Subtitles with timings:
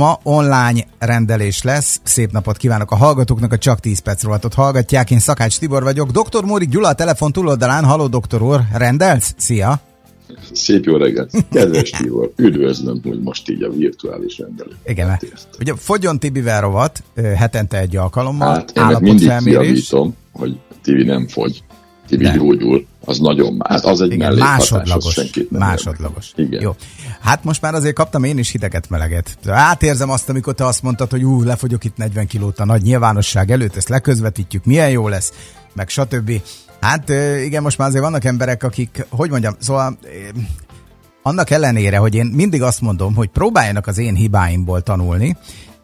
[0.00, 2.00] Ma online rendelés lesz.
[2.04, 5.10] Szép napot kívánok a hallgatóknak, a Csak 10 perc rovatot hallgatják.
[5.10, 6.10] Én Szakács Tibor vagyok.
[6.10, 6.44] Dr.
[6.44, 7.84] Móri Gyula a telefon túloldalán.
[7.84, 9.34] Haló, doktor úr, rendelsz?
[9.36, 9.80] Szia!
[10.52, 11.30] Szép jó reggelt!
[11.50, 14.70] Kedves Tibor, üdvözlöm, hogy most így a virtuális rendelő.
[14.84, 15.24] Igen, mert
[15.58, 17.02] ugye Fogyon Tibivel rovat
[17.36, 18.48] hetente egy alkalommal.
[18.48, 21.62] Hát meg mindig kiavítom, hogy Tibi nem fogy.
[22.16, 23.68] Gyógyul, az nagyon más.
[23.70, 25.12] Hát az egy Igen, másodlagos.
[25.12, 26.32] Senkit nem másodlagos.
[26.36, 26.60] Igen.
[26.60, 26.74] Jó.
[27.20, 29.38] Hát most már azért kaptam én is hideget meleget.
[29.46, 33.50] Átérzem azt, amikor te azt mondtad, hogy ú, lefogyok itt 40 kilót a nagy nyilvánosság
[33.50, 35.32] előtt, ezt leközvetítjük, milyen jó lesz,
[35.74, 36.32] meg stb.
[36.80, 37.08] Hát
[37.44, 39.98] igen, most már azért vannak emberek, akik, hogy mondjam, szóval
[41.22, 45.36] annak ellenére, hogy én mindig azt mondom, hogy próbáljanak az én hibáimból tanulni,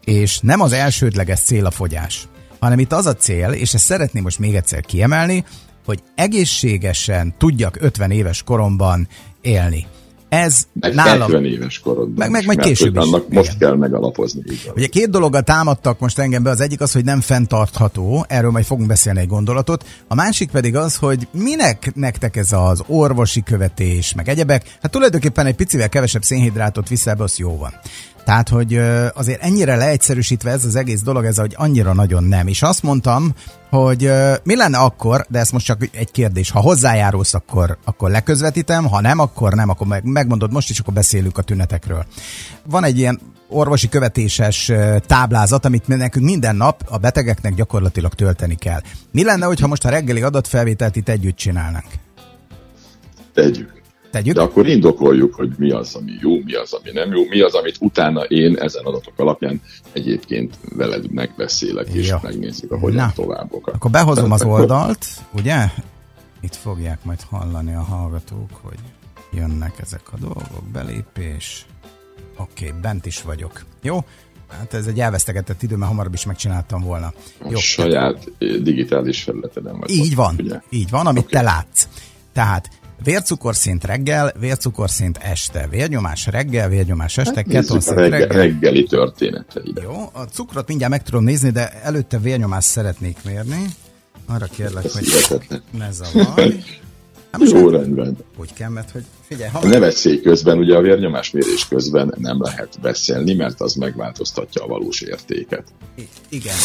[0.03, 2.27] és nem az elsődleges cél a fogyás,
[2.59, 5.45] hanem itt az a cél, és ezt szeretném most még egyszer kiemelni,
[5.87, 9.07] hogy egészségesen tudjak 50 éves koromban
[9.41, 9.85] élni.
[10.29, 11.19] Ez meg nálam...
[11.19, 12.13] 70 éves korodban.
[12.15, 13.01] Meg, meg majd később is.
[13.01, 13.59] Annak most Igen.
[13.59, 14.41] kell megalapozni.
[14.45, 14.75] Igaz.
[14.75, 18.65] Ugye két dologgal támadtak most engem be, az egyik az, hogy nem fenntartható, erről majd
[18.65, 24.13] fogunk beszélni egy gondolatot, a másik pedig az, hogy minek nektek ez az orvosi követés,
[24.13, 27.73] meg egyebek, hát tulajdonképpen egy picivel kevesebb szénhidrátot vissza ebbe, az jó van.
[28.27, 28.79] Tehát, hogy
[29.13, 32.47] azért ennyire leegyszerűsítve ez az egész dolog, ez hogy annyira nagyon nem.
[32.47, 33.33] És azt mondtam,
[33.69, 34.11] hogy
[34.43, 39.01] mi lenne akkor, de ez most csak egy kérdés, ha hozzájárulsz, akkor, akkor leközvetítem, ha
[39.01, 42.05] nem, akkor nem, akkor meg, megmondod most is, akkor beszélünk a tünetekről.
[42.65, 43.19] Van egy ilyen
[43.49, 44.71] orvosi követéses
[45.05, 48.81] táblázat, amit nekünk minden nap a betegeknek gyakorlatilag tölteni kell.
[49.11, 51.87] Mi lenne, hogyha most a reggeli adatfelvételt itt együtt csinálnánk?
[53.33, 53.76] Tegyük.
[54.17, 54.35] Tegyük.
[54.35, 57.53] De akkor indokoljuk, hogy mi az, ami jó, mi az, ami nem jó, mi az,
[57.53, 62.19] amit utána én ezen adatok alapján egyébként veled megbeszélek, és ja.
[62.23, 63.75] megnézzük a hogyan továbbokat.
[63.75, 64.59] Akkor behozom Tehát az akkor...
[64.59, 65.55] oldalt, ugye?
[66.41, 68.77] Itt fogják majd hallani a hallgatók, hogy
[69.33, 71.65] jönnek ezek a dolgok, belépés.
[72.37, 73.65] Oké, okay, bent is vagyok.
[73.81, 73.99] Jó?
[74.47, 77.13] Hát ez egy elvesztegetett idő, mert hamarabb is megcsináltam volna.
[77.39, 77.57] A Jó.
[77.57, 78.31] saját
[78.61, 79.89] digitális felületeden vagy.
[79.89, 80.59] Így van, ugye?
[80.69, 81.33] így van, amit okay.
[81.33, 81.87] te látsz.
[82.33, 82.69] Tehát
[83.03, 88.19] Vércukorszint reggel, vércukorszint este, vérnyomás reggel, vérnyomás este, hát ketonszint reggel.
[88.19, 88.37] reggel.
[88.37, 89.81] Reggeli története ide.
[89.81, 93.65] Jó, a cukrot mindjárt meg tudom nézni, de előtte vérnyomást szeretnék mérni.
[94.25, 96.55] Arra kérlek, Ez hogy ne zavarj.
[97.31, 98.17] Hát Jó, rendben.
[98.37, 99.67] Úgy kell, mert hogy figyelj, ha...
[99.67, 105.01] Ne veszély közben, ugye a vérnyomásmérés közben nem lehet beszélni, mert az megváltoztatja a valós
[105.01, 105.63] értéket.
[105.95, 106.55] I- igen.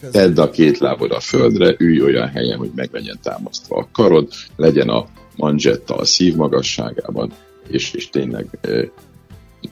[0.00, 0.22] Közben...
[0.34, 4.28] Tedd a két lábod a földre, ülj olyan helyen, hogy meg legyen támasztva a karod,
[4.56, 5.06] legyen a
[5.40, 7.32] manzsetta a szív magasságában,
[7.68, 8.58] és, és tényleg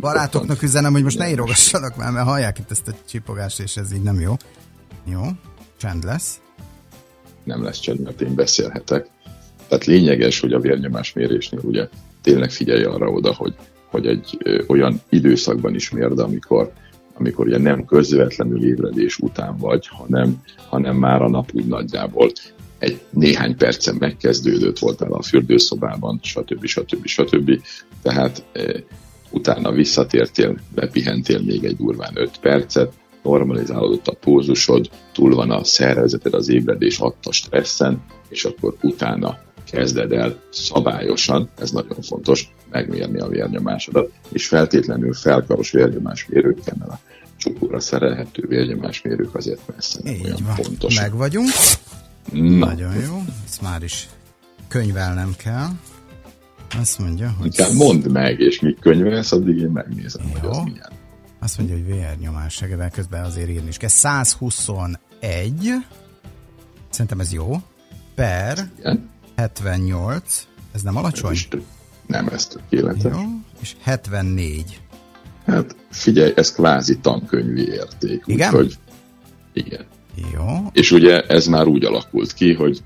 [0.00, 3.92] Barátoknak üzenem, hogy most ne írogassanak már, mert hallják itt ezt a csipogást, és ez
[3.92, 4.34] így nem jó.
[5.04, 5.20] Jó,
[5.76, 6.40] csend lesz.
[7.44, 9.06] Nem lesz csend, mert én beszélhetek.
[9.68, 11.88] Tehát lényeges, hogy a vérnyomásmérésnél ugye
[12.22, 13.54] tényleg figyelj arra oda, hogy,
[13.86, 16.72] hogy egy ö, olyan időszakban is mérd, amikor,
[17.14, 22.30] amikor ugye nem közvetlenül ébredés után vagy, hanem, hanem már a nap úgy nagyjából
[22.78, 26.64] egy néhány percen megkezdődött, voltál a fürdőszobában, stb.
[26.66, 27.06] stb.
[27.06, 27.60] stb.
[28.02, 28.84] Tehát e,
[29.30, 36.34] utána visszatértél, bepihentél még egy durván 5 percet, normalizálódott a pózusod, túl van a szervezeted
[36.34, 39.38] az ébredés adta stresszen, és akkor utána
[39.70, 47.00] kezded el szabályosan, ez nagyon fontos, megmérni a vérnyomásodat, és feltétlenül felkaros vérnyomásmérőkkel, mert a
[47.36, 50.54] csukóra szerelhető vérnyomásmérők azért messze nem olyan van.
[50.54, 51.00] fontos.
[51.00, 51.48] Meg vagyunk.
[52.32, 52.66] Na.
[52.66, 54.08] Nagyon jó, ezt már is
[54.68, 55.68] könyvelnem kell.
[56.78, 57.46] Azt mondja, hogy...
[57.46, 60.38] Inkább mondd meg, és mi könyvelsz, addig én megnézem, jó.
[60.38, 60.92] hogy az milyen.
[61.38, 63.88] Azt mondja, hogy vérnyomás segedel közben azért írni is kell.
[63.88, 64.98] 121,
[66.90, 67.56] szerintem ez jó,
[68.14, 69.08] per Igen.
[69.36, 71.32] 78, ez nem alacsony?
[71.32, 71.46] Ez
[72.06, 73.12] nem, ez tökéletes.
[73.12, 73.20] Jó,
[73.60, 74.80] és 74.
[75.46, 78.22] Hát figyelj, ez kvázi tankönyvi érték.
[78.26, 78.48] Igen?
[78.48, 78.78] Úgyhogy
[79.52, 79.84] igen.
[80.32, 80.46] Jó.
[80.72, 82.82] És ugye ez már úgy alakult ki, hogy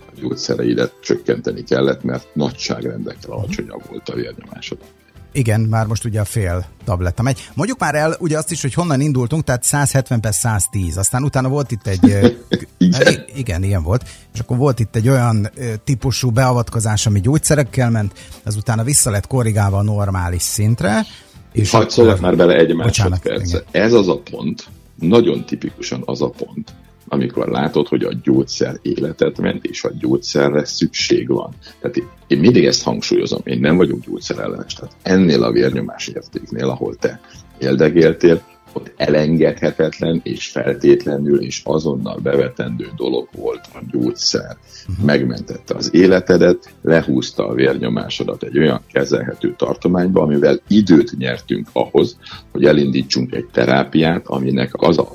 [0.00, 4.78] a gyógyszereidet csökkenteni kellett, mert nagyságrendekkel alacsonyabb volt a vérnyomásod.
[5.36, 7.48] Igen, már most ugye a fél tabletta megy.
[7.54, 10.96] Mondjuk már el ugye azt is, hogy honnan indultunk, tehát 170 per 110.
[10.96, 12.36] Aztán utána volt itt egy...
[12.78, 13.24] igen.
[13.34, 14.04] igen, ilyen volt.
[14.34, 15.50] És akkor volt itt egy olyan
[15.84, 18.12] típusú beavatkozás, ami gyógyszerekkel ment,
[18.44, 21.06] azután vissza lett korrigálva a normális szintre.
[21.52, 23.54] És Hadd szóljak már bele egy másodperc.
[23.70, 24.66] Ez az a pont,
[24.98, 26.72] nagyon tipikusan az a pont,
[27.08, 31.54] amikor látod, hogy a gyógyszer életet ment, és a gyógyszerre szükség van.
[31.80, 36.96] Tehát én mindig ezt hangsúlyozom, én nem vagyok gyógyszerellenes, tehát ennél a vérnyomás értéknél, ahol
[36.96, 37.20] te
[37.58, 38.42] éldegéltél,
[38.76, 44.56] ott elengedhetetlen és feltétlenül és azonnal bevetendő dolog volt a gyógyszer.
[44.88, 45.04] Uh-huh.
[45.06, 52.18] Megmentette az életedet, lehúzta a vérnyomásodat egy olyan kezelhető tartományba, amivel időt nyertünk ahhoz,
[52.52, 55.08] hogy elindítsunk egy terápiát, aminek az a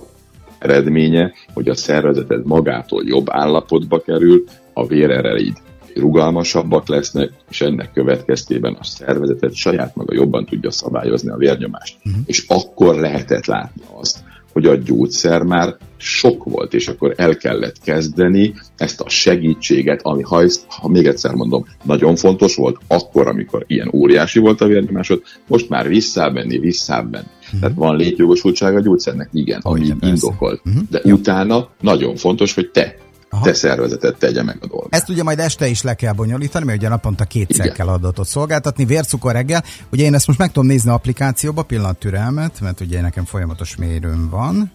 [0.60, 4.44] eredménye, hogy a szervezeted magától jobb állapotba kerül,
[4.74, 5.58] a vérereid
[5.95, 11.97] rugalmasabbak lesznek, és ennek következtében a szervezetet saját maga jobban tudja szabályozni a vérnyomást.
[12.05, 12.21] Uh-huh.
[12.25, 14.23] És akkor lehetett látni azt,
[14.53, 20.21] hogy a gyógyszer már sok volt, és akkor el kellett kezdeni ezt a segítséget, ami,
[20.21, 24.67] ha, ezt, ha még egyszer mondom, nagyon fontos volt, akkor, amikor ilyen óriási volt a
[24.67, 27.27] vérnyomásod, most már visszábenni, visszábenni.
[27.45, 27.59] Uh-huh.
[27.59, 30.61] Tehát van létjogosultsága a gyógyszernek, igen, ami indokolt.
[30.65, 30.83] Uh-huh.
[30.89, 32.95] De utána nagyon fontos, hogy te
[33.33, 33.44] Aha.
[33.44, 34.95] te szervezetet tegye meg a dolgot.
[34.95, 37.78] Ezt ugye majd este is le kell bonyolítani, mert ugye naponta kétszer Igen.
[37.78, 39.63] kell adatot szolgáltatni, vércukor reggel.
[39.92, 44.30] Ugye én ezt most meg tudom nézni applikációba, pillanat türelmet, mert ugye nekem folyamatos mérőm
[44.30, 44.72] van.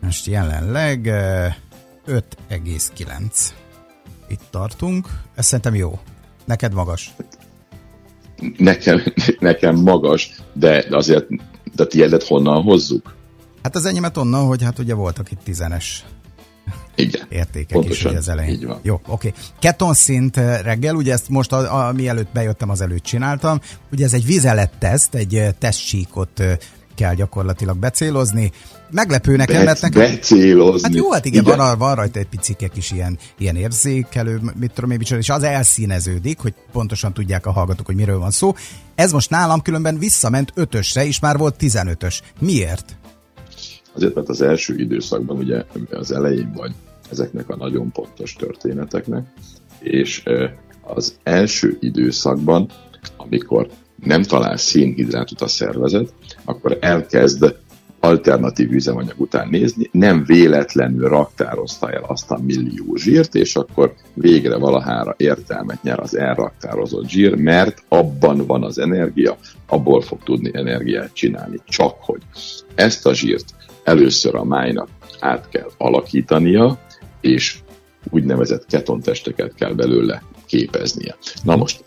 [0.00, 1.00] Most jelenleg
[2.06, 3.50] 5,9.
[4.28, 5.06] Itt tartunk.
[5.34, 5.98] Ez szerintem jó.
[6.44, 7.14] Neked magas.
[8.56, 9.02] Nekem,
[9.38, 11.26] nekem magas, de azért
[11.74, 13.14] de tiédet honnan hozzuk?
[13.62, 16.04] Hát az enyémet onnan, hogy hát ugye voltak itt tizenes
[16.98, 17.26] igen.
[17.28, 18.52] értékek Pontosan, is az elején.
[18.52, 18.80] Így van.
[18.82, 19.12] Jó, oké.
[19.12, 19.32] Okay.
[19.60, 23.60] Keton szint eh, reggel, ugye ezt most, a, a, mielőtt bejöttem, az előtt csináltam.
[23.92, 26.56] Ugye ez egy vizeletteszt, egy eh, tesztsíkot eh,
[26.98, 28.52] kell gyakorlatilag becélozni.
[28.90, 30.00] Meglepő nekem, mert nekem...
[30.00, 30.82] Becélozni.
[30.82, 31.56] Hát jó, hát igen, igen.
[31.56, 36.38] Van, van rajta egy picikek is ilyen, ilyen érzékelő, mit tudom én, és az elszíneződik,
[36.38, 38.54] hogy pontosan tudják a hallgatók, hogy miről van szó.
[38.94, 42.18] Ez most nálam különben visszament ötösre, és már volt 15-ös.
[42.40, 42.96] Miért?
[43.94, 46.72] Azért, mert az első időszakban ugye az elején vagy
[47.10, 49.26] ezeknek a nagyon pontos történeteknek,
[49.80, 50.22] és
[50.82, 52.70] az első időszakban,
[53.16, 53.68] amikor
[54.04, 56.12] nem talál szénhidrátot a szervezet,
[56.44, 57.56] akkor elkezd
[58.00, 64.56] alternatív üzemanyag után nézni, nem véletlenül raktározta el azt a millió zsírt, és akkor végre
[64.56, 71.12] valahára értelmet nyer az elraktározott zsír, mert abban van az energia, abból fog tudni energiát
[71.12, 71.60] csinálni.
[71.66, 72.22] Csak hogy
[72.74, 74.88] ezt a zsírt először a májnak
[75.20, 76.78] át kell alakítania,
[77.20, 77.58] és
[78.10, 81.16] úgynevezett ketontesteket kell belőle képeznie.
[81.42, 81.84] Na most,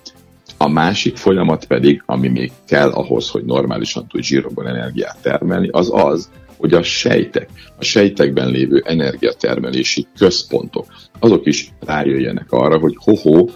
[0.57, 5.89] a másik folyamat pedig, ami még kell ahhoz, hogy normálisan tud zsírokból energiát termelni, az
[5.93, 10.85] az, hogy a sejtek, a sejtekben lévő energiatermelési központok,
[11.19, 13.47] azok is rájöjjenek arra, hogy hoho,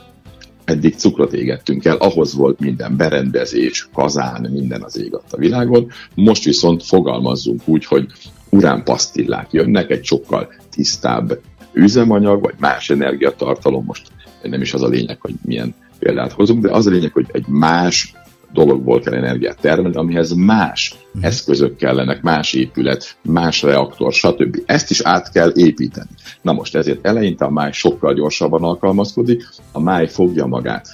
[0.63, 6.44] eddig cukrot égettünk el, ahhoz volt minden berendezés, kazán, minden az ég a világon, most
[6.44, 8.06] viszont fogalmazzunk úgy, hogy
[8.50, 11.39] uránpasztillák jönnek, egy sokkal tisztább
[11.75, 14.07] üzemanyag, vagy más energiatartalom, most
[14.42, 17.48] nem is az a lényeg, hogy milyen példát hozunk, de az a lényeg, hogy egy
[17.48, 18.13] más
[18.54, 21.22] dologból kell energiát termelni, amihez más mm.
[21.24, 24.62] eszközök kellenek, más épület, más reaktor, stb.
[24.66, 26.10] Ezt is át kell építeni.
[26.42, 30.88] Na most ezért eleinte a máj sokkal gyorsabban alkalmazkodik, a máj fogja magát,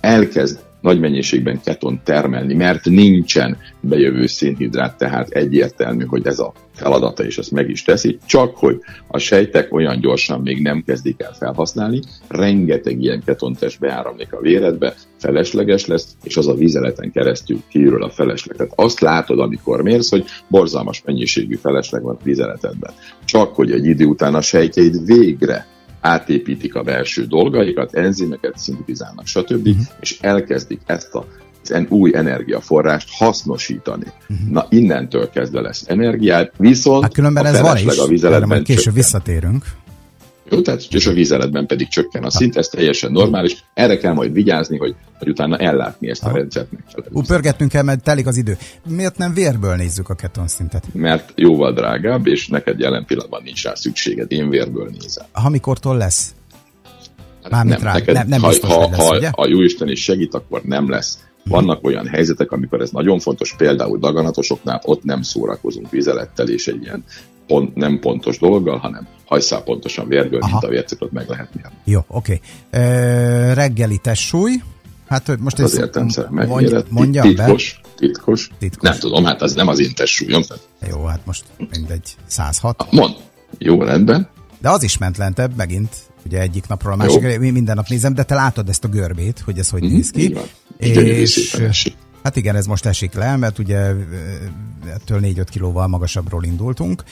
[0.00, 7.24] elkezd nagy mennyiségben keton termelni, mert nincsen bejövő szénhidrát, tehát egyértelmű, hogy ez a feladata,
[7.24, 11.32] és ezt meg is teszi, csak hogy a sejtek olyan gyorsan még nem kezdik el
[11.38, 18.02] felhasználni, rengeteg ilyen ketontest beáramlik a véredbe, felesleges lesz, és az a vizeleten keresztül kiürül
[18.02, 18.56] a felesleg.
[18.56, 22.92] Tehát azt látod, amikor mérsz, hogy borzalmas mennyiségű felesleg van a vizeletedben.
[23.24, 25.66] Csak hogy egy idő után a sejtjeid végre
[26.00, 29.82] átépítik a belső dolgaikat, enzimeket szintetizálnak, stb., uh-huh.
[30.00, 31.26] és elkezdik ezt a
[31.70, 34.06] az új energiaforrást hasznosítani.
[34.28, 34.48] Uh-huh.
[34.50, 38.76] Na, innentől kezdve lesz energiát, viszont hát különben a ez van is, a vizeletben később
[38.76, 38.94] csökken.
[38.94, 39.64] visszatérünk.
[40.50, 43.64] Jó, tehát, és a vizeletben pedig csökken a szint, ez teljesen normális.
[43.74, 47.24] Erre kell majd vigyázni, hogy, hogy utána ellátni ezt a rendszert megfelelően.
[47.26, 48.56] pörgetnünk kell, mert telik az idő.
[48.88, 50.84] Miért nem vérből nézzük a ketonszintet?
[50.92, 54.32] Mert jóval drágább, és neked jelen pillanatban nincs rá szükséged.
[54.32, 55.26] Én vérből nézem.
[55.32, 56.34] Ha mikortól lesz?
[57.42, 59.30] Hát Mármint nem, rá, neked, nem, nem ha, biztos, ha, lesz, ha, ugye?
[59.32, 61.18] ha jó Isten is segít, akkor nem lesz.
[61.44, 66.82] Vannak olyan helyzetek, amikor ez nagyon fontos, például daganatosoknál ott nem szórakozunk vizelettel és egy
[66.82, 67.04] ilyen
[67.48, 70.50] pont, nem pontos dologgal, hanem hajszál pontosan vérből, Aha.
[70.50, 71.72] mint a vérciklot meg lehet mérni.
[71.84, 72.40] Jó, oké.
[72.70, 72.82] Okay.
[72.82, 74.52] E, reggeli testsúly,
[75.08, 77.88] Hát, hogy most az értelmszer megméret, mondjam titkos, be.
[77.96, 78.88] Titkos, titkos.
[78.88, 80.42] Nem tudom, hát az nem az én testsúlyom.
[80.88, 82.86] Jó, hát most mindegy, 106.
[82.90, 83.16] Mond,
[83.58, 84.28] jó, rendben.
[84.60, 88.22] De az is ment lentebb megint, ugye egyik napról a másikra, minden nap nézem, de
[88.22, 90.36] te látod ezt a görbét, hogy ez hogy mm-hmm, néz ki.
[90.76, 93.78] És, hát igen, ez most esik le, mert ugye
[94.94, 97.02] ettől 4-5 kilóval magasabbról indultunk,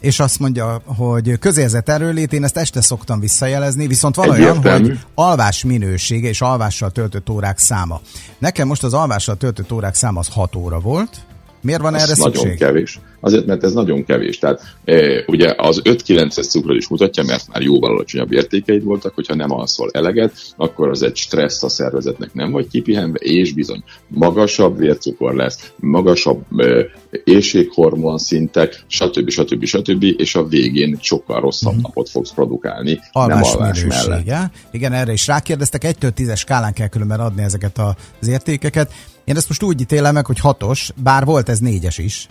[0.00, 4.98] és azt mondja, hogy közérzet erőlét, én ezt este szoktam visszajelezni, viszont van olyan, hogy
[5.14, 8.00] alvás minősége és alvással töltött órák száma.
[8.38, 11.26] Nekem most az alvással töltött órák száma az 6 óra volt,
[11.60, 12.58] Miért van erre nagyon szükség?
[12.58, 13.00] kevés.
[13.20, 14.38] Azért, mert ez nagyon kevés.
[14.38, 19.34] Tehát e, ugye az 5-9-es cukrot is mutatja, mert már jóval alacsonyabb értékeid voltak, hogyha
[19.34, 24.78] nem alszol eleget, akkor az egy stressz a szervezetnek nem vagy kipihenve, és bizony magasabb
[24.78, 26.86] vércukor lesz, magasabb e,
[27.24, 29.28] éjséghormon szintek, stb.
[29.28, 29.64] stb.
[29.64, 30.02] stb.
[30.02, 31.86] és a végén sokkal rosszabb uh-huh.
[31.86, 34.50] napot fogsz produkálni, alvás nem alvás mellett.
[34.70, 37.78] Igen, erre is rákérdeztek, 1 10 skálán kell különben adni ezeket
[38.20, 38.92] az értékeket.
[39.26, 42.28] Én ezt most úgy ítélem meg, hogy hatos, bár volt ez négyes is.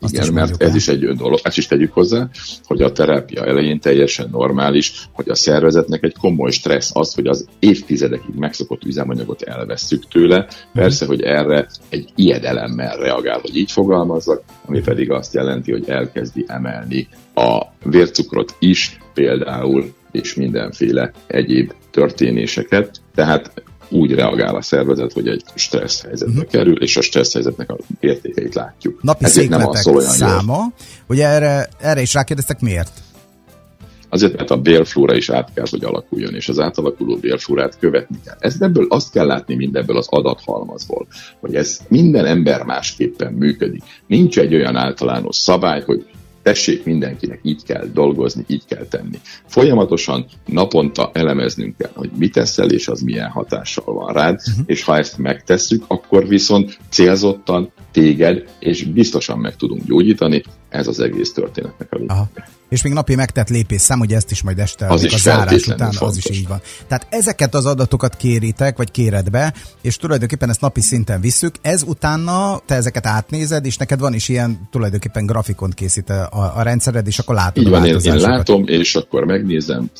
[0.00, 0.76] Azt Igen, is mert ez el.
[0.76, 2.28] is egy olyan dolog, ezt is tegyük hozzá,
[2.64, 7.46] hogy a terápia elején teljesen normális, hogy a szervezetnek egy komoly stressz az, hogy az
[7.58, 10.46] évtizedekig megszokott üzemanyagot elveszük tőle.
[10.72, 16.44] Persze, hogy erre egy ijedelemmel reagál, hogy így fogalmazzak, ami pedig azt jelenti, hogy elkezdi
[16.48, 23.00] emelni a vércukrot is, például és mindenféle egyéb történéseket.
[23.14, 26.50] Tehát úgy reagál a szervezet, hogy egy stressz helyzetbe uh-huh.
[26.50, 29.02] kerül, és a stressz helyzetnek a értékeit látjuk.
[29.02, 30.90] Napi Ezért nem az olyan száma, gyors.
[31.08, 32.92] ugye erre, erre is rákérdeztek miért?
[34.08, 38.36] Azért, mert a bélflóra is át kell, hogy alakuljon, és az átalakuló bélflórát követni kell.
[38.38, 41.06] Ez ebből azt kell látni mindebből az adathalmazból,
[41.40, 43.82] hogy ez minden ember másképpen működik.
[44.06, 46.06] Nincs egy olyan általános szabály, hogy
[46.42, 49.18] tessék mindenkinek, így kell dolgozni, így kell tenni.
[49.46, 54.64] Folyamatosan naponta elemeznünk kell, hogy mit teszel, és az milyen hatással van rád, uh-huh.
[54.66, 60.42] és ha ezt megtesszük, akkor viszont célzottan téged, és biztosan meg tudunk gyógyítani,
[60.72, 62.48] ez az egész történetnek a lényege.
[62.68, 65.66] És még napi megtett lépés szám, ugye ezt is majd este az is a zárás
[65.66, 66.00] után, fontos.
[66.00, 66.60] az is így van.
[66.88, 71.82] Tehát ezeket az adatokat kéritek, vagy kéred be, és tulajdonképpen ezt napi szinten visszük, ez
[71.82, 77.06] utána te ezeket átnézed, és neked van is ilyen tulajdonképpen grafikont készít a, a rendszered,
[77.06, 79.90] és akkor látod Így van, én, én látom, és akkor megnézem,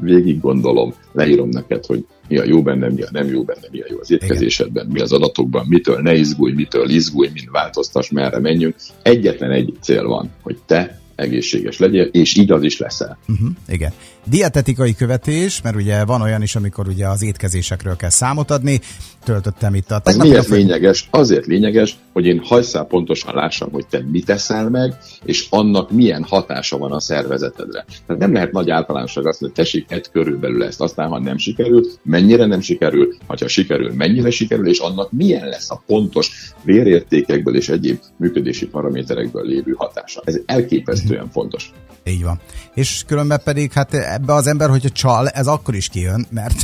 [0.00, 3.80] végig gondolom, leírom neked, hogy mi a jó benne, mi a nem jó benne, mi
[3.80, 8.38] a jó az étkezésedben, mi az adatokban, mitől ne izgulj, mitől izgulj, mind változtas, merre
[8.38, 8.74] menjünk.
[9.02, 13.18] Egyetlen egy cél van, hogy te egészséges legyél, és így az is leszel.
[13.28, 13.92] Uh-huh, igen.
[14.28, 18.80] Dietetikai követés, mert ugye van olyan is, amikor ugye az étkezésekről kell számot adni,
[19.24, 20.00] töltöttem itt a...
[20.04, 20.56] Ez miért fel...
[20.56, 21.08] lényeges?
[21.10, 26.22] Azért lényeges, hogy én hajszál pontosan lássam, hogy te mit teszel meg, és annak milyen
[26.22, 27.84] hatása van a szervezetedre.
[28.06, 31.86] Tehát nem lehet nagy általánosság azt hogy tessék egy körülbelül ezt, aztán ha nem sikerül,
[32.02, 37.68] mennyire nem sikerül, ha sikerül, mennyire sikerül, és annak milyen lesz a pontos vérértékekből és
[37.68, 40.22] egyéb működési paraméterekből lévő hatása.
[40.24, 41.72] Ez elképesztően fontos.
[42.04, 42.40] Így van.
[42.74, 46.56] És különben pedig, hát ebbe az ember, hogyha csal, ez akkor is kijön, mert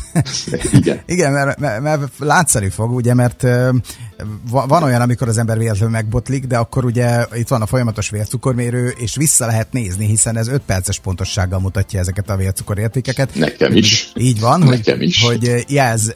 [0.72, 3.46] igen, igen mert, mert, mert látszani fog, ugye, mert
[4.50, 8.88] van olyan, amikor az ember véletlenül megbotlik, de akkor ugye itt van a folyamatos vércukormérő,
[8.88, 13.34] és vissza lehet nézni, hiszen ez 5 perces pontossággal mutatja ezeket a vércukorértékeket.
[13.34, 14.12] Nekem is.
[14.16, 15.22] Így van, Nekem hogy, is.
[15.22, 16.14] hogy jelz,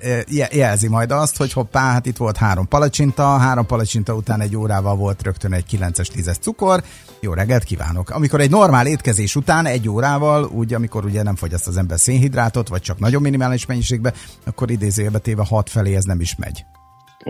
[0.51, 4.97] jelzi majd azt, hogy hoppá, hát itt volt három palacsinta, három palacsinta után egy órával
[4.97, 6.83] volt rögtön egy 9-es, 10-es cukor.
[7.21, 8.11] Jó reggelt kívánok!
[8.11, 12.69] Amikor egy normál étkezés után egy órával, úgy, amikor ugye nem fogyaszt az ember szénhidrátot,
[12.69, 14.13] vagy csak nagyon minimális mennyiségbe,
[14.45, 16.65] akkor idézőjelbe téve hat felé ez nem is megy.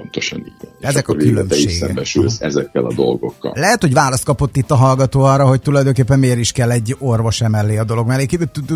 [0.01, 0.71] Pontosan így van.
[0.81, 1.75] Ezek a különbségek.
[1.75, 3.53] szembesülsz ezekkel a dolgokkal.
[3.55, 7.41] Lehet, hogy választ kapott itt a hallgató arra, hogy tulajdonképpen miért is kell egy orvos
[7.41, 8.27] emellé a dolog mellé.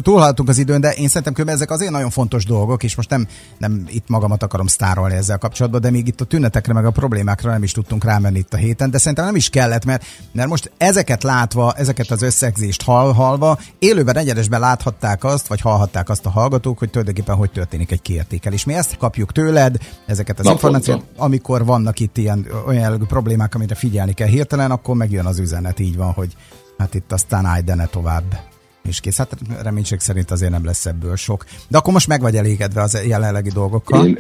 [0.02, 3.26] Túlhaltunk az időn, de én szerintem hogy ezek azért nagyon fontos dolgok, és most nem,
[3.58, 7.50] nem itt magamat akarom sztárolni ezzel kapcsolatban, de még itt a tünetekre meg a problémákra
[7.50, 10.72] nem is tudtunk rámenni itt a héten, de szerintem nem is kellett, mert, mert most
[10.76, 16.30] ezeket látva, ezeket az összegzést hall, hallva, élőben egyenesben láthatták azt, vagy hallhatták azt a
[16.30, 18.64] hallgatók, hogy tulajdonképpen hogy történik egy kiértékelés.
[18.64, 23.74] Mi ezt kapjuk tőled, ezeket az információt, amikor vannak itt ilyen olyan jellegű problémák, amire
[23.74, 26.36] figyelni kell hirtelen, akkor megjön az üzenet, így van, hogy
[26.78, 28.48] hát itt aztán állj, de ne tovább.
[28.88, 29.16] És kész.
[29.16, 31.44] Hát reménység szerint azért nem lesz ebből sok.
[31.68, 34.06] De akkor most meg vagy elégedve az jelenlegi dolgokkal?
[34.06, 34.18] Én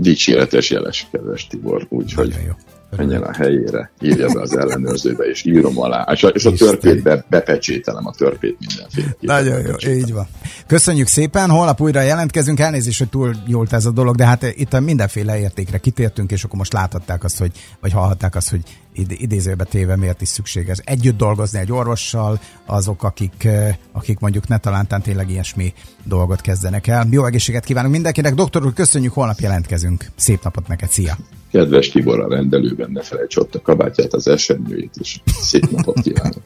[0.00, 2.34] dicséretes jeles, kedves Tibor, úgyhogy
[2.96, 6.06] menjen a helyére, írja be az ellenőrzőbe, és írom alá.
[6.12, 9.16] És a, és a törpét be, bepecsételem a törpét mindenféle.
[9.20, 10.26] Nagyon jó, így van.
[10.66, 14.80] Köszönjük szépen, holnap újra jelentkezünk, elnézést, hogy túl jól ez a dolog, de hát itt
[14.80, 18.62] mindenféle értékre kitértünk, és akkor most láthatták azt, hogy, vagy hallhatták azt, hogy
[19.08, 23.48] idézőbe téve miért is szükséges együtt dolgozni egy orvossal, azok, akik,
[23.92, 25.72] akik mondjuk ne talántán tényleg ilyesmi
[26.04, 27.06] dolgot kezdenek el.
[27.10, 30.10] Jó egészséget kívánunk mindenkinek, doktor úr, köszönjük, holnap jelentkezünk.
[30.16, 31.16] Szép napot neked, szia!
[31.50, 36.42] Kedves Tibor a rendelőben, ne felejts ott a kabátját, az eseményét, és szép napot kívánok!